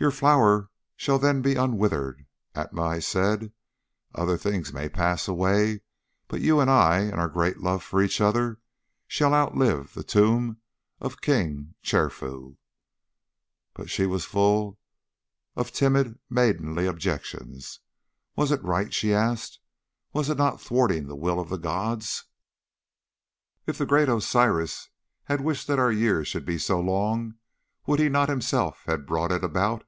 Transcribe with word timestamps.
"'Your 0.00 0.12
flower 0.12 0.70
shall 0.94 1.18
then 1.18 1.42
be 1.42 1.56
unwithered, 1.56 2.24
Atma,' 2.54 2.82
I 2.82 2.98
said. 3.00 3.50
'Other 4.14 4.38
things 4.38 4.72
may 4.72 4.88
pass 4.88 5.26
away, 5.26 5.80
but 6.28 6.40
you 6.40 6.60
and 6.60 6.70
I, 6.70 6.98
and 7.00 7.14
our 7.14 7.26
great 7.26 7.58
love 7.58 7.82
for 7.82 8.00
each 8.00 8.20
other, 8.20 8.60
shall 9.08 9.34
outlive 9.34 9.94
the 9.94 10.04
tomb 10.04 10.58
of 11.00 11.20
King 11.20 11.74
Chefru.' 11.82 12.58
"But 13.74 13.90
she 13.90 14.06
was 14.06 14.24
full 14.24 14.78
of 15.56 15.72
timid, 15.72 16.16
maidenly 16.30 16.86
objections. 16.86 17.80
'Was 18.36 18.52
it 18.52 18.62
right?' 18.62 18.94
she 18.94 19.12
asked, 19.12 19.58
'was 20.12 20.30
it 20.30 20.38
not 20.38 20.54
a 20.54 20.58
thwarting 20.58 21.02
of 21.06 21.08
the 21.08 21.16
will 21.16 21.40
of 21.40 21.48
the 21.48 21.58
gods? 21.58 22.26
If 23.66 23.78
the 23.78 23.84
great 23.84 24.08
Osiris 24.08 24.90
had 25.24 25.40
wished 25.40 25.66
that 25.66 25.80
our 25.80 25.90
years 25.90 26.28
should 26.28 26.44
be 26.44 26.56
so 26.56 26.78
long, 26.78 27.34
would 27.86 27.98
he 27.98 28.08
not 28.08 28.28
himself 28.28 28.84
have 28.86 29.04
brought 29.04 29.32
it 29.32 29.42
about? 29.42 29.82